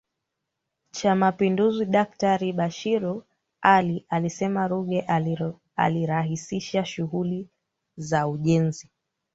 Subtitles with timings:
[0.91, 3.23] Cha Mapinduzi Daktari Bashiru
[3.61, 5.05] Ali alisema Ruge
[5.75, 7.49] alirahisisha shughuli
[7.97, 8.89] za ujenzi